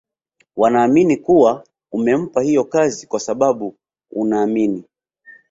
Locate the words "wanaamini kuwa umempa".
0.55-2.41